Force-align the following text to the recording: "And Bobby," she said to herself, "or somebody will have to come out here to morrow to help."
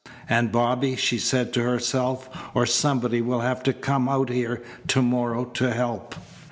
"And 0.27 0.51
Bobby," 0.51 0.95
she 0.95 1.19
said 1.19 1.53
to 1.53 1.61
herself, 1.61 2.27
"or 2.55 2.65
somebody 2.65 3.21
will 3.21 3.41
have 3.41 3.61
to 3.61 3.71
come 3.71 4.09
out 4.09 4.29
here 4.29 4.63
to 4.87 5.01
morrow 5.03 5.45
to 5.45 5.71
help." 5.73 6.15